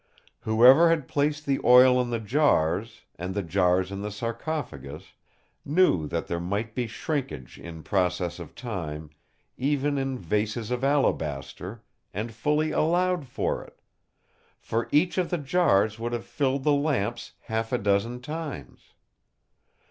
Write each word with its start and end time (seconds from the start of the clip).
Whoever 0.39 0.89
had 0.89 1.07
placed 1.07 1.45
the 1.45 1.59
oil 1.63 2.01
in 2.01 2.09
the 2.09 2.17
jars, 2.19 3.01
and 3.19 3.35
the 3.35 3.43
jars 3.43 3.91
in 3.91 4.01
the 4.01 4.09
sarcophagus, 4.09 5.13
knew 5.63 6.07
that 6.07 6.25
there 6.25 6.39
might 6.39 6.73
be 6.73 6.87
shrinkage 6.87 7.59
in 7.59 7.83
process 7.83 8.39
of 8.39 8.55
time, 8.55 9.11
even 9.59 9.99
in 9.99 10.17
vases 10.17 10.71
of 10.71 10.83
alabaster, 10.83 11.83
and 12.15 12.33
fully 12.33 12.71
allowed 12.71 13.27
for 13.27 13.63
it; 13.63 13.79
for 14.59 14.89
each 14.91 15.19
of 15.19 15.29
the 15.29 15.37
jars 15.37 15.99
would 15.99 16.13
have 16.13 16.25
filled 16.25 16.63
the 16.63 16.73
lamps 16.73 17.33
half 17.41 17.71
a 17.71 17.77
dozen 17.77 18.21
times. 18.21 18.93